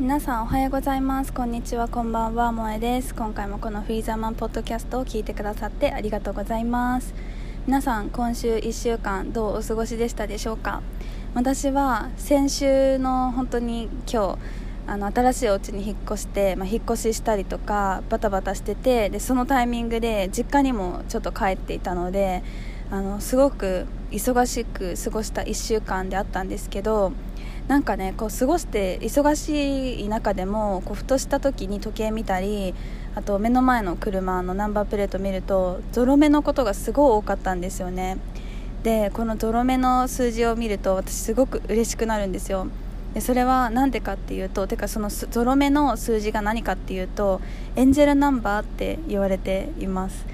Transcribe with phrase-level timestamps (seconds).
[0.00, 1.32] 皆さんおはようございます。
[1.32, 1.86] こんにちは。
[1.86, 3.14] こんばんは萌えです。
[3.14, 7.14] 今回もこのフリーザーマンポッドキャストを聞いてくださってありがとうございます。
[7.68, 10.82] 皆さん今週1週間どうお過ごしでしたでしょうか？
[11.34, 14.38] 私は先週の本当に今日
[14.88, 22.42] あの新しいお家に引っ越して、まあ、引っ越ししたりとかバタバタしててでそのタイミングで実家にもちょっと帰っていたので
[22.90, 27.12] あのすごく忙しく過ごした1週間であったんですけど
[27.68, 32.74] なんかねこう過ごして忙しい中でもこうふとした時に時計見たり
[33.14, 38.18] あと目の前の車のナンバープレート見るとゾロ目のことがすごい多かったんですよね。
[38.82, 42.66] でこのゾロ目の数字を見ると私すごく嬉しくなるんですよ。
[43.14, 47.40] でそれは何でかっていうとてかそのゾロ目の数字が何かっていうと
[47.76, 50.26] エンジェルナンバーって言われています。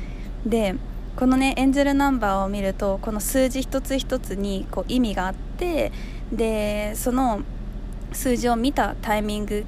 [0.45, 0.75] で
[1.15, 5.93] このねエンジェルナンバーを見るとこの数字一つ一つにこう意味があって
[6.33, 7.43] でその
[8.13, 9.65] 数字を見たタイミング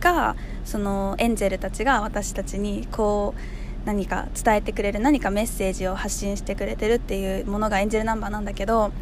[0.00, 8.92] がそのエンジェルたちが私たちにこう何か伝えてくれる何かメッセージを発信してくれてるっていうものがエンジェルナンバーなんだけど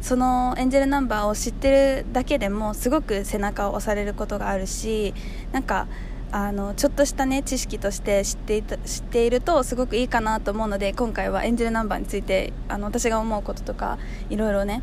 [0.00, 5.14] そのエンジェルナンバーを知ってるだけでもすごく背中を押されることがあるし
[5.52, 5.88] なんか
[6.32, 13.98] あのちょっとしたね知識として知っていた知っているとすごくいいかなと思うので今回はエンジェルナンバーについてあの私が思うこととか
[14.30, 14.82] いろいろね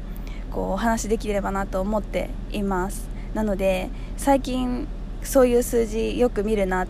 [0.52, 3.09] こうお話できればなと思っています。
[3.34, 4.88] なので最近
[5.22, 6.88] そういう数字よく見るな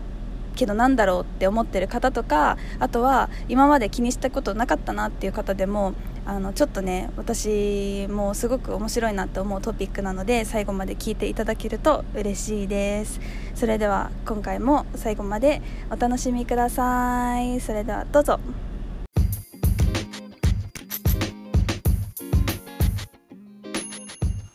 [0.58, 5.94] けどなんだろうって思ってる方とかあとは今まで気にしたことなかったなっていう方でも
[6.26, 13.20] あのちょっとね私もすごく面白いなと思うトピックなので最後まで聞いていただけると嬉しいです。
[13.54, 17.60] それでは今回も最後までお楽しみください。
[17.60, 18.40] それではどうぞ。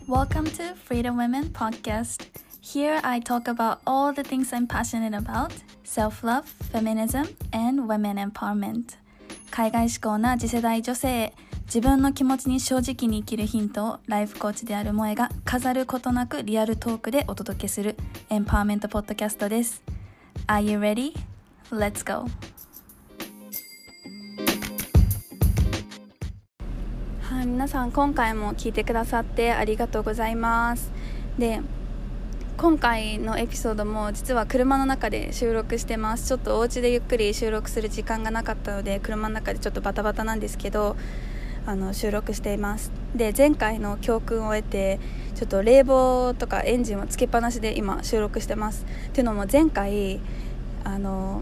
[0.07, 2.27] Welcome to Freedom Women Podcast.
[2.59, 5.53] Here I talk about all the things I'm passionate about
[5.85, 8.97] self love, feminism, and women empowerment.
[9.49, 11.33] 海外志向な次世代女性へ
[11.67, 17.95] 自分の気持ちに正直に生きるヒントをライフコーチである萌が飾ることなくリアルトークでお届けする
[18.29, 19.83] エンパワーメントポッドキャストです。
[20.47, 21.13] Are you ready?
[21.71, 22.27] Let's go!
[27.67, 30.91] さん今回も聞いてくださってありがとうございます。
[31.37, 31.61] で
[32.57, 36.27] 今回のエピソードも実は車の中で収録してます。
[36.27, 40.95] ちょっとお家でゆっくり収録する時間がなかったので車の中でちょっとバタバタなんですけど
[41.65, 42.91] あの収録しています。
[43.15, 44.99] で前回の教訓を得て
[45.35, 48.85] ちょっと冷房とかエンジンをつけっぱなしで今収録してます。
[49.07, 50.19] っていうのも前回
[50.83, 51.41] あの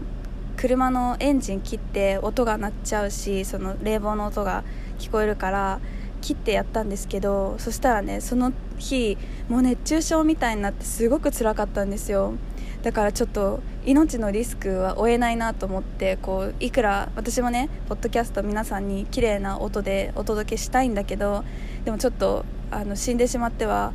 [0.56, 4.62] 車のエンジン切って音が鳴っちゃうしその冷房の音が
[4.98, 5.80] 聞こえるから
[6.22, 9.18] 切ってやったんですけどそしたらねその日
[9.48, 12.34] もう熱中症みたいになってすごく辛かったんですよ
[12.82, 21.44] だからちょっと命のリスクは負えないなと思ってこういくら私もねポッドキャスト皆さんに綺麗な音でお届けしたいんだけど
[21.84, 23.92] でもちょっとあの死んでしまっては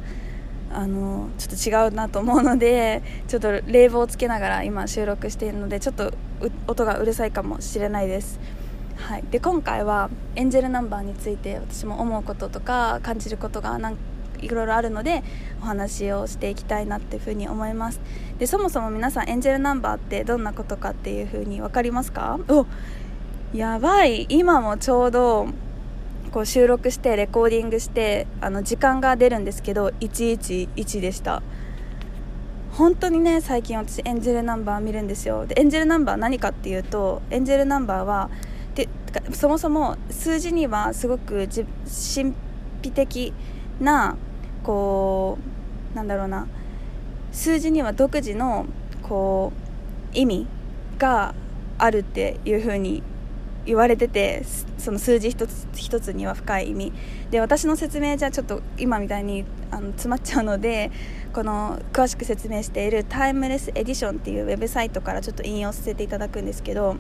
[0.72, 6.14] あのちょっと違うなと思うのでちょっと冷房をつけながら今収録しているのでちょっと
[6.68, 8.40] 音がうるさいかもしれないです。
[8.98, 13.98] はい、で今回はエンジェルナンバーについて私も思うこととか感じることがなん
[14.40, 15.24] いろいろあるので
[15.62, 18.02] お話をしていきたいなっていうふうに思います。
[18.38, 22.40] でそもそも皆さんエンジェルナンバーってどんなことかっていうふうに分かりますか？
[22.50, 22.66] お
[23.54, 24.26] やばい。
[24.30, 25.48] 今もちょうど
[26.32, 31.42] こう収録してレコーディングしてあの時間が出るんですけど111でした。
[32.74, 35.48] 本当にね最近私エンジェルナンバー見るんですよ。
[35.48, 38.57] でエンジェルナンバー何かっていうとエンジェルナンバーはで
[39.34, 42.34] そもそも数字にはすごく神
[42.82, 43.34] 秘的
[43.80, 44.18] な
[44.64, 45.38] こ
[45.94, 46.48] うなんだろうな
[47.32, 48.66] 数字には独自の
[49.04, 49.52] こ
[50.14, 50.48] う意味
[50.98, 51.34] が
[51.78, 53.04] あるっていう風に
[53.66, 54.44] 言われてて
[54.78, 56.94] その数字一つ一つには深い意味
[57.30, 60.90] で私の説明じゃちょっと今みたいにあの詰まっちゃうので
[61.34, 66.96] この詳しく説明しているタイムレスエディションっていうウェブサイトからちょっと引用させていただくんですけど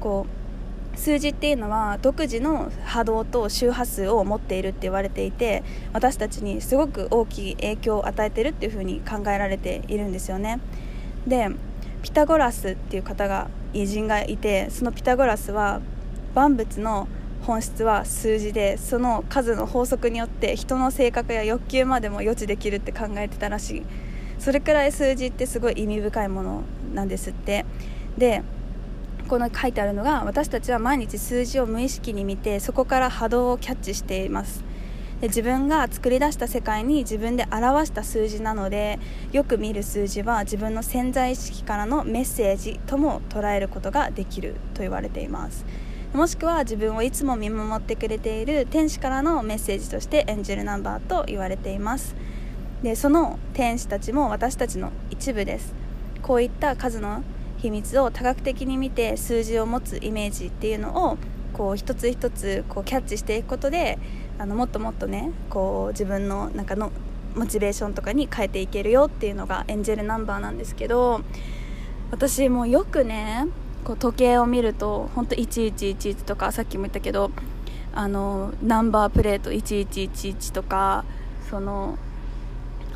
[0.00, 0.41] こう
[0.94, 5.62] 数字っていうのは独自の波動と周波数を持っているって言われていて
[5.92, 10.60] 私たちにすごく大きい影響を与えてるっていうふうに考えられているんですよね。
[11.26, 11.48] で
[12.02, 15.80] ピタゴラスっていう方が偉人がいてそのピタゴラスは
[16.34, 17.08] 万物の
[17.42, 23.82] 本質は数字でその数の法則によって人の性格や欲求までも予知できるって考えてたらしい。
[24.38, 26.62] それくらい数字ってすごい意味深いもの
[26.94, 27.64] なんですって。
[28.18, 28.42] で
[29.32, 34.62] この書いてあるのが私たちは毎日数字を無意識に見てそこから波動をキャッチしています。
[35.22, 38.98] で自分が作り出した世界に自分で表した数字なので
[39.32, 45.64] よく見る数字は自分の潜在意識からのメッセージとも捉えることができると言われています。
[46.12, 52.14] もしくは自分をいつも見守ってくれている天使からのメッセージとしてエンジェルナンバーと言われています。
[52.82, 55.72] でその天使たちも私たちの一部です。
[56.20, 57.24] こういった数の
[57.62, 61.18] 秘密を多角的に見て数字を持つイメージっていうのを
[61.52, 64.00] こう一つ一つこうキャッチしていくことで
[64.38, 66.90] あのもっともっとねこう自分の中の
[67.36, 71.22] モチベーションとかに変えていけるよっていうのがエンジェルナンバーなんですけど
[72.10, 73.46] 私もよくね
[73.84, 77.30] こう時計を見ると本当1111とかさっきも言ったけど
[77.94, 81.04] あのナンバープレート1111とか
[81.48, 81.96] その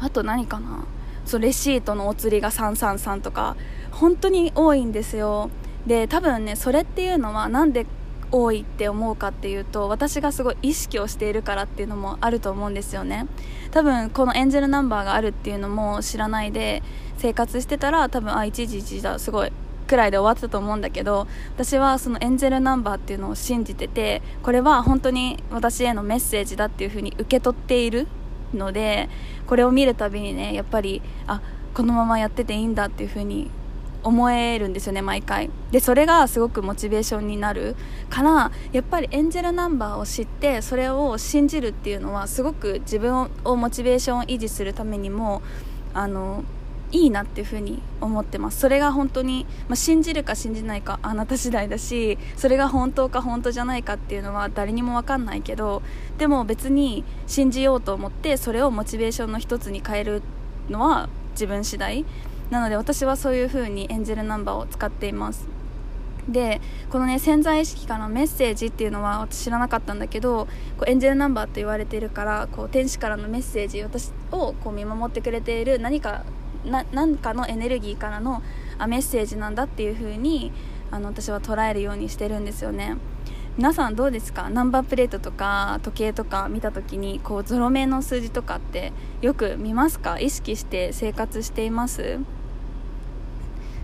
[0.00, 0.84] あと何かな？
[1.26, 3.56] そうレシートのお釣りが333とか
[3.90, 5.50] 本当に多いんですよ。
[5.86, 7.86] で多分ねそれっていうのはなんで
[8.32, 13.26] 多いって思うかっていうと私がすごい意識をしているからっていうのもあると思うんですよね。
[13.70, 16.82] 多分このエンジェルナンバーがあるっていうのも知らないで
[17.18, 19.52] 生活してたら多分あ111だすごい
[19.86, 28.08] くらいで終わってたと思うんだけど私はそのエンジェルナンバーっていうのを信じててこれは本当に私へのメッセージだっていう風に受け取っている
[28.54, 29.08] ので
[29.46, 31.40] これを見るたびにねやっぱりあ
[31.74, 33.50] このままやってていいんだっていう風に
[34.02, 35.50] 思えるんですよね毎回。
[35.72, 37.74] でそれがすごくモチベーションになる
[38.08, 45.42] からやっぱりエンジェルナンバーを知ってそれを信じるっていうのはすごく自分をモチベーションを維持するためにも
[45.92, 46.44] あの
[46.92, 48.60] いいなっていうふに思ってます。
[48.60, 55.82] それが本当に、まあ、信じるか信じないかあなた次第だしそれが本当か本当じゃないかっていうのは誰にも分かんないけど
[56.18, 60.22] でも別に信じようと思ってそれをモチベーションの一つに変える
[60.70, 62.04] のは自分次第。
[62.50, 65.48] なので私はそういう風にエンジェルナンバーを使っています。
[66.28, 66.60] で
[66.90, 70.46] このね潜在意識からのメッセージっていうのは私知らなかったんだけど
[70.76, 76.24] こうエンジェルナンバーと言われているからこう天使からのメッセージ私をこう見守ってくれている何か
[76.66, 78.42] 何かのエネルギーからの
[78.78, 80.52] あメッセージなんだっていう風に
[80.90, 82.96] あの私は捉えるようにしてるんですよね。
[83.56, 84.50] 皆さんどうですか？
[84.50, 88.92] ナンバープレートとか時計とか見た時にこうゾロ目の数字とかって
[89.22, 90.20] よく見ますか？
[90.20, 92.18] 意識して生活しています？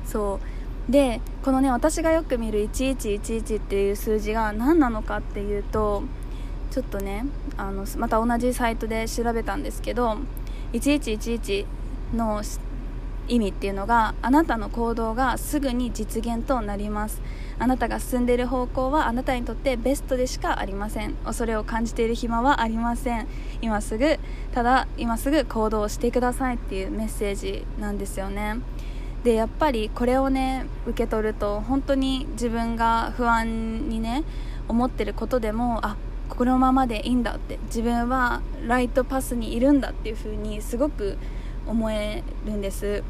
[0.04, 0.40] そ
[0.88, 0.92] う。
[0.92, 6.02] でこのね私がよく見る1111っていう数字が何なのかっていうと
[6.72, 7.24] ちょっとね
[7.56, 10.18] あのまた同じサイトで調べたんですけど
[10.72, 11.66] 1111
[12.14, 12.42] の
[13.32, 17.22] 意味っていうのがあなたの行動がすぐに実現となります。
[17.58, 21.14] あなたが進んでいる方向はあなたにとってベストでしかありません。
[21.24, 23.26] 恐れを感じている暇はありません。
[23.62, 24.18] 今すぐ
[24.52, 28.56] ただ今すぐ行動してくださいっていうメッセージなんですよね。
[29.24, 34.24] でやっぱりこれをね受け取ると本当に自分が不安にね
[34.68, 35.96] 思ってることでもあ
[36.28, 41.16] このままでいいんだって自分はライトパスにいるんだっていう風にすごく
[41.66, 43.04] 思えるんです。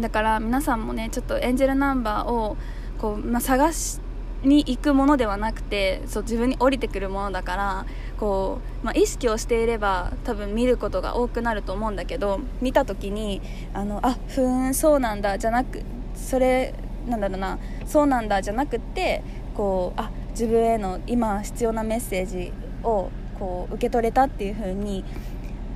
[0.00, 2.56] だから皆さんもねちょっとエンジェルナンバーを
[2.98, 4.00] こう、まあ、探し
[4.42, 7.86] に行くものではなくてそう自分に降りてくるものだから
[8.18, 13.42] こう、まあ、意識をしていれば多分見ることが多くなると思うんだけど見た時に
[13.74, 15.82] あのあふーんそうなんだじゃなく
[16.14, 16.74] それ
[17.08, 19.22] なんだろうなそうなんだじゃなくて
[19.54, 22.52] こうあ自分への今必要なメッセージ
[22.84, 23.10] を
[23.40, 25.04] こう受け取れたっていう風に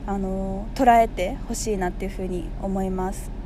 [0.06, 3.41] あの捉えてほしいなっていう風に思います。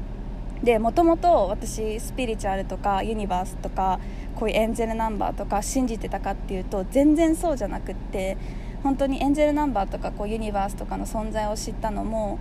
[0.63, 4.01] でもともと私スピリチュアルとかユニバースとか
[4.35, 8.37] こういうエンジェルナンバーとか信じてたかっていうと全然そうじゃなくって
[8.83, 12.39] 本当にエンジェルナンバーとかこうユニバースとかの存在を知ったのも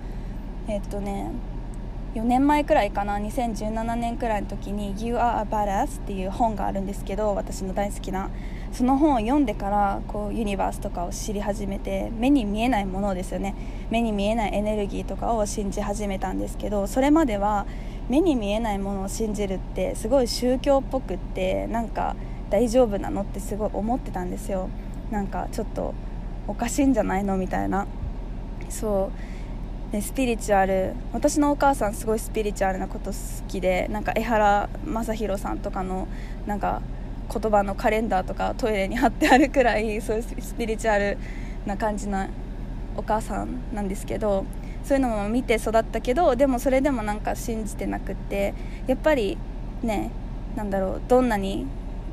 [0.68, 1.32] えっとね
[2.16, 8.30] 4年前くらいかな2017年くらいの時に「You are a Badass」っていう本があるんですけど私の大好きな。
[8.72, 13.56] その本を読んでからこうユニバースとかを知り始めて目に見えないものですよね。
[13.90, 17.66] 目に見えないエネルギーとかを信じ始めたんですけどそれまでは
[18.10, 22.16] 目に見えないものを信じるってすごい宗教っぽくってなんか
[22.50, 24.70] 大丈夫なのってすごい思ってたんですよ。
[25.12, 25.94] なんかちょっと
[26.48, 27.88] おかしいんじゃないのみたいな。
[28.70, 29.12] そ
[29.90, 29.92] う。
[29.92, 30.94] でスピリチュアル。
[31.14, 36.08] 私のお母さんすごいスピリチュアルなこと好きでなんか江原正宏さんとかの
[36.46, 36.82] なんか
[37.34, 41.18] 言葉のカレンダーとかトイレに貼ってあるくらいそういうスピリチュアル
[41.66, 42.30] な感じな
[42.96, 44.46] お母さんなんですけど
[44.86, 48.54] そういうのも見て育ったけどでもそれでもなんか信じてなくって
[48.88, 49.38] やっぱり
[49.82, 50.12] ね
[50.56, 51.66] なんだろうどんなに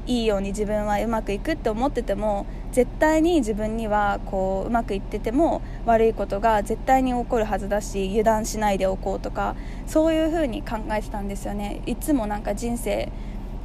[0.07, 9.55] いいように自分はうまくいくって思ってても絶対に自分にはこううまくいってても悪いことが絶対に起こるはずだし油断しないでおこうとか
[9.87, 11.83] そういうふうに考えてたんですよね。
[11.87, 13.13] いつもなんか人生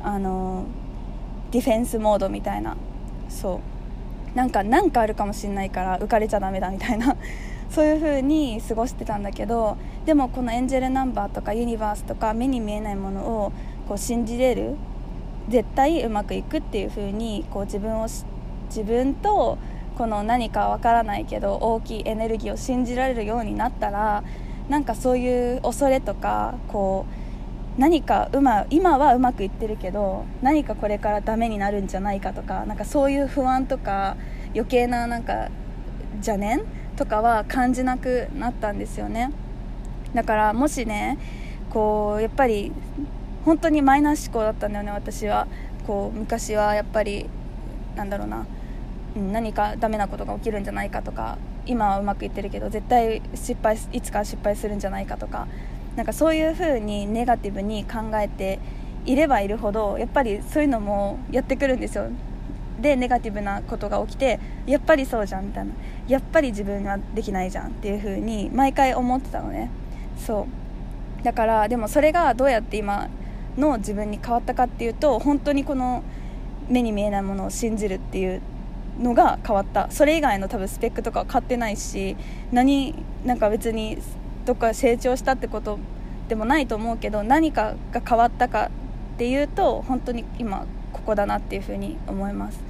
[0.03, 0.65] あの
[1.51, 2.75] ディフェンスモードみたいな。
[3.29, 3.61] そ
[4.33, 4.37] う。
[4.37, 7.15] なんかなんかあるかもしれないから浮かれちゃダメだみたいな。
[7.69, 13.51] そういう風に過ごしてたんだけどでもこのエンジェルナンバーとかユニバースとか目に見えないものを
[13.87, 14.75] こう信じれる
[15.49, 18.07] 絶対うまくいくっていう風にこう自分を
[18.67, 19.57] 自分と
[19.97, 24.23] この何かわからないけど大きいエネルギーを信じられるようになったら
[24.69, 27.05] なんかそういう恐れとかこ
[27.77, 34.17] う何かうま今はうまくいってるけど何かこれからダメになるんじゃないかとかなんかそういう不安とか
[34.53, 35.49] 余計ななんか
[36.15, 36.63] 邪念
[36.97, 39.31] とかは感じなくなったんですよね。
[40.13, 41.17] だからもしね
[41.69, 42.71] こうやっぱり
[43.45, 45.47] 本当にマイナス思考だったんだよね私は。
[45.85, 47.29] こう昔はやっぱり
[47.95, 48.45] なんだろうな、
[49.15, 55.47] 何かダメなことが起きるんじゃないかとか今はうまくいってるけど絶対失敗いつか失敗するんじゃないかとか
[55.95, 58.59] なんかそういう風にネガティブに考えて
[59.05, 62.09] いればいるほどやっぱりそういうのもやってくるんですよ。
[62.81, 65.71] でネガティブなことが起きてやっぱりそうじゃんみたいな。
[66.07, 69.69] やっぱり自分はできないじゃんっていう風に毎回思ってたのね。
[70.17, 70.47] そ
[71.21, 71.23] う。
[71.23, 73.09] だからでもそれがどうやって今
[73.57, 76.03] の自分に変わったかっていうと本当にこの
[76.69, 78.41] 目に見えないものを信じるっていう
[78.99, 79.89] のが変わった。
[79.91, 82.15] それ以外の多分スペックとかは変わってないし
[82.51, 83.97] 何なんか別に
[84.45, 85.79] どっか成長したってこと
[86.29, 88.69] でもないと思うけど何かが変わったか
[89.15, 92.66] っていうと本当に今ここだなっていうふうに思います。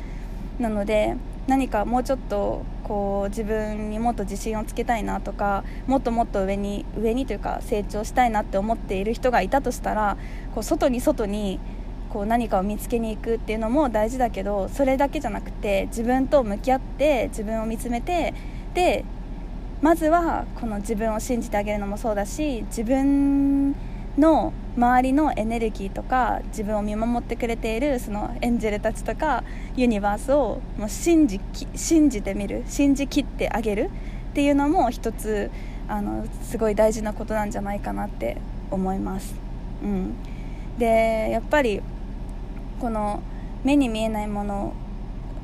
[0.60, 1.16] なので
[1.48, 10.18] 何かもうちょっとこう自分にもっと自信をつけたいなとかもっともっと上に上にというか成長したいなって思っている人がいたとしたら
[10.54, 11.60] こう外に外に
[12.10, 18.34] こう何かを見つけに行くっていうのも大事だけどそれだけじゃなくて自分と向き合って自分を見つめて
[18.74, 19.06] で
[19.82, 23.76] まずはこの自分を信じてあげるのもそうだし自分
[24.18, 29.44] の周りのエネルギーとか自分を見守ってくれているそのエンジェルたちとか
[29.76, 31.40] ユニバースをもう信じ
[31.76, 33.90] 信じてみる信じきってあげる
[34.32, 35.50] っていうのも一つ
[35.88, 38.38] あのすごい大事なことなんじゃないかなって
[38.70, 39.36] 思います。
[39.84, 40.16] うん、
[40.78, 41.82] でやっぱり
[42.80, 43.22] この
[43.64, 44.74] 目に見えないもの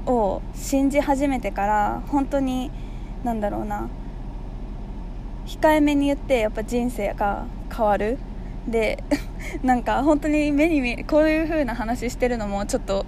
[0.06, 2.72] を信じ始めてから本当に
[3.24, 3.90] 何だろうな
[5.46, 8.18] 控えめに言ってやっぱ人生が変わる
[8.68, 9.04] で
[9.64, 13.06] なんか本当に目に見こういう風な話してるのもちょっと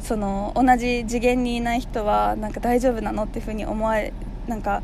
[0.00, 4.12] その同じ次元にいない人はなんか大丈夫なのっていう風に思われ
[4.46, 4.82] なんか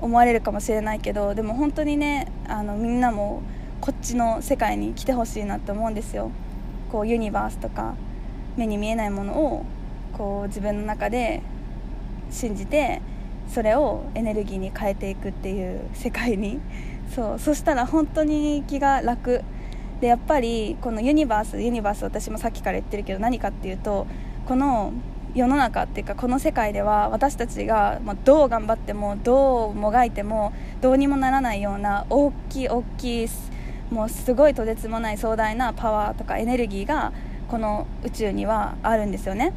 [0.00, 3.42] 思われるかもしれないけどでも本当にねあのみんなも
[3.80, 6.30] こっちの世界に来てほしいなって思うんですよ。
[6.90, 7.94] こうユニバースとか
[8.56, 9.64] 目に見えないものを
[10.16, 11.42] こう自分の中で
[12.30, 13.00] 信じて
[13.48, 16.60] それをエネルギーに変えていくっていう世界に
[17.14, 19.42] そうそしたら本当に気が楽。
[20.00, 24.06] でやっぱりこのユニバースユニバース私もさっきから言ってるけど何かっていうと
[24.46, 24.92] この
[25.34, 33.28] 世の中っていうかこの世界では私たちがどう頑張ってもどうもがいてもどうにもならないような大きい大きい
[33.90, 37.12] もうすごいとてつもない壮大なパワーとかエネルギーが
[37.48, 39.52] この宇宙にはあるんですよね。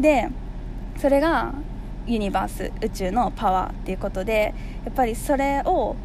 [0.00, 0.28] で
[0.98, 1.54] それが
[2.06, 5.96] ユニバース宇宙のパワーっていうことでやっぱりそれを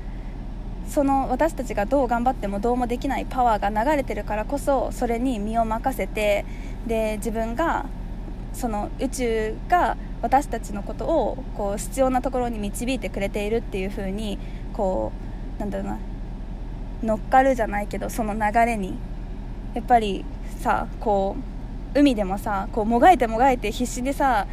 [0.90, 6.46] その私たちがどう頑張ってもどうもできないパワーが流れてるからこそそれに身を任せて
[6.88, 7.86] で自分が
[8.54, 14.40] その宇宙が私たちのことをこう必要なところに導いてくれているっていう風に
[14.74, 15.12] こ
[15.58, 16.00] うなんだろうな
[17.04, 18.98] 乗っかるじゃないけどその流れに
[19.76, 20.26] やっぱり
[20.60, 21.38] さこ
[21.96, 24.48] う海でもさこうもがいてもがいて必死でさ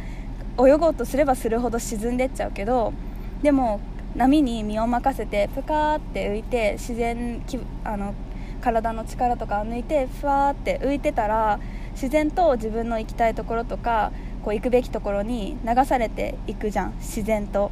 [0.59, 2.93] 泳ごうとすればするほど沈んでっちゃうけど
[3.41, 3.79] でも
[4.17, 8.15] 波に身を任せてプカーって浮いて自然きあの
[8.61, 11.59] 体の力とか抜いてふわーって浮いてたら
[11.91, 14.11] 自然と自分の行きたいところとか
[14.43, 17.71] こう行くべきところに流されていくじゃん自然と。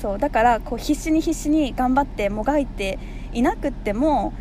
[0.00, 2.98] そうだからこう必死に必死に頑張ってもがいて
[3.32, 4.32] いなくっても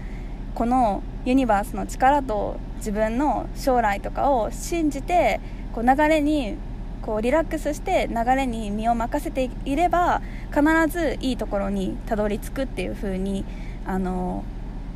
[0.53, 5.41] このユニバースの力と自分の将来とかを信じて
[5.73, 6.55] こう流れに
[7.01, 13.45] こうリラックスして流れに身を任せていれば必ずいいところにたどり着くっていう風に
[13.85, 14.43] あの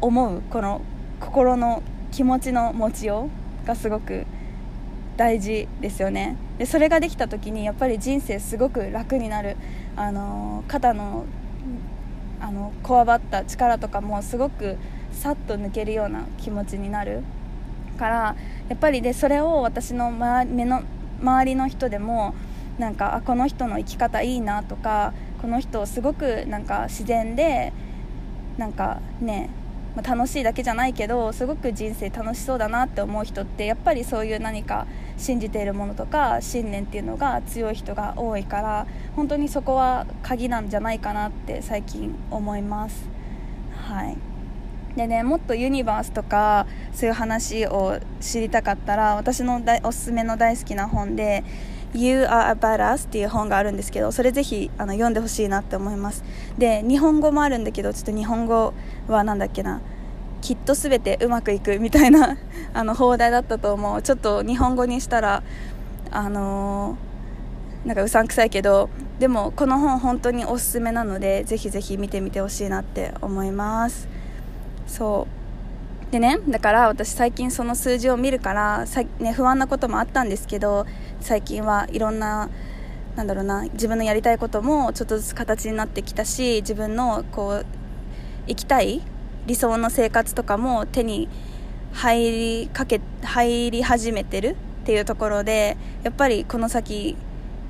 [0.01, 0.81] 思うこの
[1.19, 3.29] 心の気持ちの持ちよ
[3.63, 4.25] うがすごく
[5.15, 6.35] 大事ですよね。
[6.57, 9.57] でそれができた時にやっぱり人生すごく楽になる
[9.95, 11.25] あの肩の
[12.39, 14.77] あのこわばった力とかもすごく
[15.11, 17.23] さっと抜けるような気持ちになる。
[17.93, 18.35] から
[18.69, 20.81] やっぱりでそれを私のま目の
[21.21, 22.33] 周りの人でも
[22.77, 25.13] なんかあこの人の生き方いいなとか
[25.43, 27.73] この人すごくなんか自然で
[28.57, 29.49] なんかね
[29.95, 43.07] ま、楽しいだけじゃないけどすごく人生楽しそうだなって思う人ってやっぱりそういう何か信じているものとか信念っていうのが強い人が多いから本当にそこは鍵なんじゃないかなって最近思います。
[43.75, 44.17] はい。
[44.95, 51.43] でねもっとユニバースとかそういう話を知りたかったら私のおすすめの大好きな本で
[51.93, 56.23] You are a badass っていう本があるんですけどそれぜひあの読んでほしいなって思います。
[56.57, 58.73] で日本語もあるんだけどちょっと日本語
[59.07, 59.81] は何だっけな。
[60.41, 62.37] きっと全てうまくいくみたいな
[62.73, 64.01] あの放題だったと思う。
[64.01, 65.43] ちょっと日本語にしたら
[66.11, 74.07] あのー、なんかうさんくさいけどでもこの本本当におすすめなのでぜひぜひ見てみてほしいなって思います。
[74.87, 75.42] そう。
[76.13, 80.85] でねだから私最近その数字を見るからさ、ね、不安なこともあったんですけど
[81.19, 82.51] 最近はいろんな
[83.15, 87.65] なんだろうな自分のやりたいこともちょっとずつ形になってきたし自分のこう
[88.45, 89.01] 行きたい
[89.47, 91.29] 理想の生活とかも手に
[91.93, 97.15] 入りかけ入り始めてるっていうところでやっぱりこの先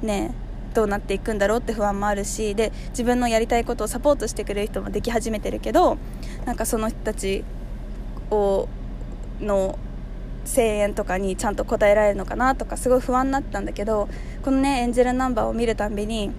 [0.02, 0.36] ね
[0.74, 5.98] どうなっていくんだろうって不安もあるしで自分のやりたいことをサポートしてくれる人もでき始めてるけど
[6.44, 7.46] なんかその人たち
[8.32, 8.68] を
[9.40, 9.78] の
[10.46, 14.10] 声援とかにちゃんと答えられるのかなとかすごい不安になったんだけど
[14.44, 16.32] このねエンジェルナンバーを見るたびに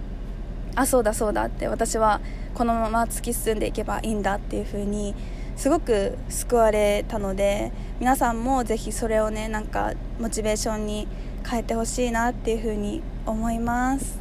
[0.74, 2.20] あそうだそうだって私は
[2.54, 5.14] このまま突き進んでいけばいいんだっていう風に
[5.56, 11.08] すごく救われたので皆さんもぜひそれをねなんかモチベーションに
[11.48, 14.18] 変えてほしいなっていう風に思います。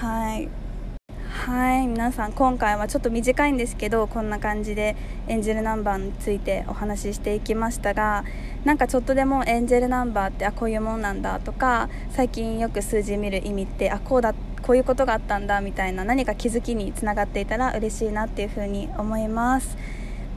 [0.00, 0.65] はい。
[1.46, 4.96] はい皆さん今回はちょっと短いんですけどこんな感じで
[5.28, 8.24] エンジェルナンバーについてお話ししていきましたが
[8.64, 19.78] なんかちょっとでもエンジェルナンバーってあこういうもんなんだとか最近よく数字見る意味ってあこうだこういうことがあったんだみたいな何か気づきにつながっていたら嬉しいなっていうふうに思います。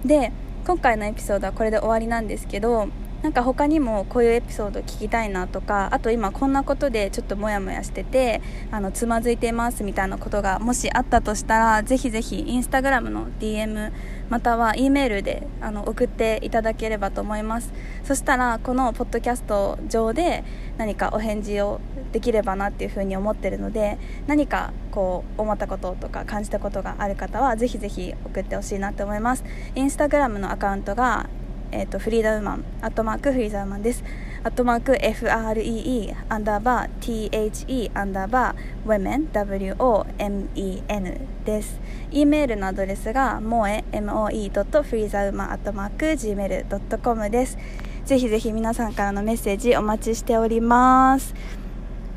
[0.06, 0.32] で
[0.68, 2.88] 今回のエピソードはこれで終わりなんですけど
[3.22, 13.92] なんか他にもこういうエピソード聞きたいなとかあと今こんなことでちょっとモヤモヤしててあのつまずいてますみたいなことがもしあったとしたらぜひぜひインスタグラムの DM
[14.30, 17.74] または E メールであの送っていただければと思います。
[18.04, 20.44] そしたらこのポッドキャスト上で
[20.78, 29.44] 何かお返事をできればなっていうふうに思ってるので何かこう思ったこととか感じたことがある方はぜひぜひ送ってほしいなと思います。
[29.76, 31.28] インスタグラムのアカウントが
[31.72, 34.04] えーと、フリーダウマンアットマークフリーダウマンです。
[34.44, 41.80] アットマーク FREE アンダーバー THE アンダーバー women WOMEN です。
[42.12, 47.58] E メールのアドレスが moe.freezauma アットマーク gmail.com です。
[48.06, 51.34] ぜひぜひ皆さんからのメッセージお待ちしております。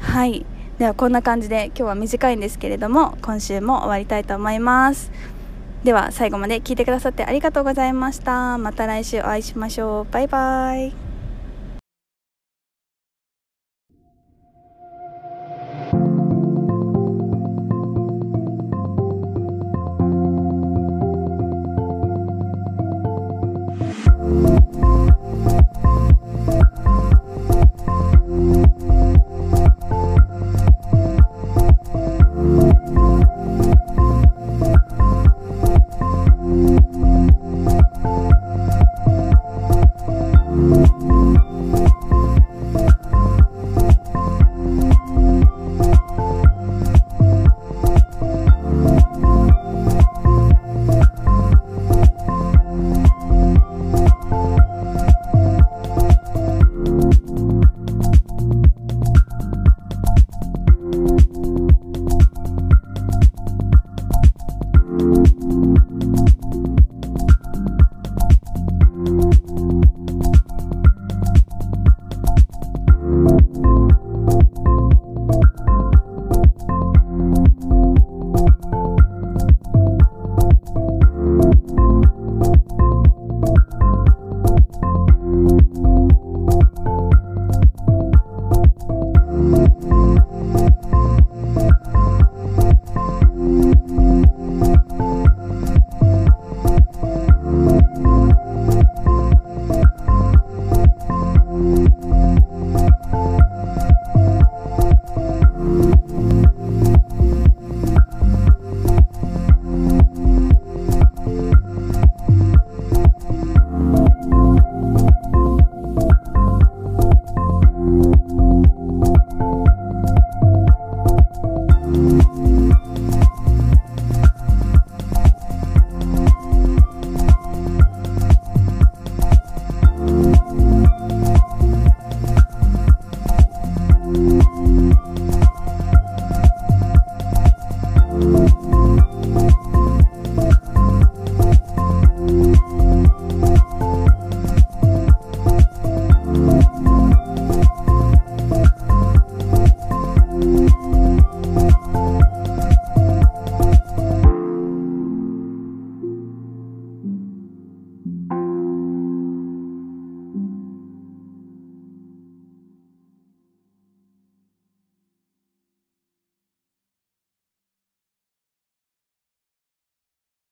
[0.01, 0.47] はい。
[0.79, 5.13] ではこんな感じで今日は短いんですけれども今週も終わりたいと思います。
[5.85, 8.57] では最後まで聞いてくださってありがとうございました。
[8.59, 10.13] また来週お会いしましょう。
[10.13, 11.02] バイバイ。